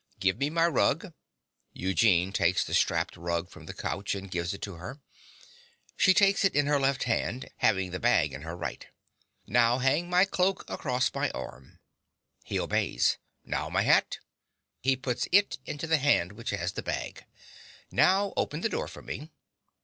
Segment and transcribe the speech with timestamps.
[0.19, 1.13] Give me my rug.
[1.73, 4.99] (Eugene takes the strapped rug from the couch, and gives it to her.
[5.95, 8.87] She takes it in her left hand, having the bag in her right.)
[9.45, 11.77] Now hang my cloak across my arm.
[12.43, 14.17] (He obeys.) Now my hat.
[14.79, 17.25] (He puts it into the hand which has the bag.)
[17.91, 19.29] Now open the door for me.